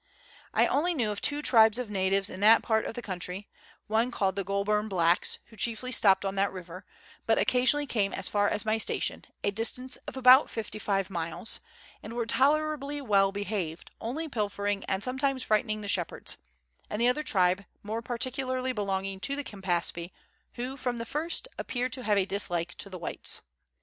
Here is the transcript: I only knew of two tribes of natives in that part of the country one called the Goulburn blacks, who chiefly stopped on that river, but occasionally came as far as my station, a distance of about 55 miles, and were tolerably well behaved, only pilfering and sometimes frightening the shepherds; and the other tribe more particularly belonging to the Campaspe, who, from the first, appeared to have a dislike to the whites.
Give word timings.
I 0.51 0.65
only 0.65 0.95
knew 0.95 1.11
of 1.11 1.21
two 1.21 1.43
tribes 1.43 1.77
of 1.77 1.91
natives 1.91 2.31
in 2.31 2.39
that 2.39 2.63
part 2.63 2.85
of 2.85 2.95
the 2.95 3.03
country 3.03 3.47
one 3.85 4.09
called 4.09 4.35
the 4.35 4.43
Goulburn 4.43 4.89
blacks, 4.89 5.37
who 5.49 5.55
chiefly 5.55 5.91
stopped 5.91 6.25
on 6.25 6.33
that 6.33 6.51
river, 6.51 6.87
but 7.27 7.37
occasionally 7.37 7.85
came 7.85 8.11
as 8.11 8.27
far 8.27 8.49
as 8.49 8.65
my 8.65 8.79
station, 8.79 9.25
a 9.43 9.51
distance 9.51 9.97
of 10.07 10.17
about 10.17 10.49
55 10.49 11.11
miles, 11.11 11.59
and 12.01 12.13
were 12.13 12.25
tolerably 12.25 12.99
well 12.99 13.31
behaved, 13.31 13.91
only 14.01 14.27
pilfering 14.27 14.83
and 14.85 15.03
sometimes 15.03 15.43
frightening 15.43 15.81
the 15.81 15.87
shepherds; 15.87 16.37
and 16.89 16.99
the 16.99 17.07
other 17.07 17.21
tribe 17.21 17.63
more 17.83 18.01
particularly 18.01 18.73
belonging 18.73 19.19
to 19.19 19.35
the 19.35 19.43
Campaspe, 19.43 20.09
who, 20.53 20.77
from 20.77 20.97
the 20.97 21.05
first, 21.05 21.47
appeared 21.59 21.93
to 21.93 22.01
have 22.01 22.17
a 22.17 22.25
dislike 22.25 22.73
to 22.79 22.89
the 22.89 22.97
whites. 22.97 23.41